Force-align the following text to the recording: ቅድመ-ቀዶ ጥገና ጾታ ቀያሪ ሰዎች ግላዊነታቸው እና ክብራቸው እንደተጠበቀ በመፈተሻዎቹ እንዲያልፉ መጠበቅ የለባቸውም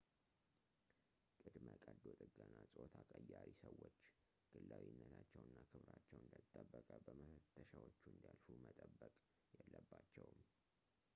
ቅድመ-ቀዶ 1.47 2.03
ጥገና 2.19 2.55
ጾታ 2.75 2.95
ቀያሪ 3.11 3.49
ሰዎች 3.63 3.97
ግላዊነታቸው 4.53 5.43
እና 5.49 5.57
ክብራቸው 5.71 6.17
እንደተጠበቀ 6.23 6.89
በመፈተሻዎቹ 7.09 8.01
እንዲያልፉ 8.13 8.45
መጠበቅ 8.65 9.13
የለባቸውም 9.59 10.41